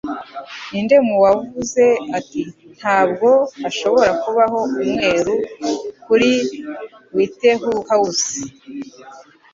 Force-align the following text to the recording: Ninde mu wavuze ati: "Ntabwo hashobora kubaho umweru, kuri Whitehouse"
Ninde 0.69 0.97
mu 1.07 1.15
wavuze 1.23 1.83
ati: 2.17 2.41
"Ntabwo 2.77 3.29
hashobora 3.61 4.11
kubaho 4.21 4.57
umweru, 4.79 5.35
kuri 6.05 6.31
Whitehouse" 7.15 8.31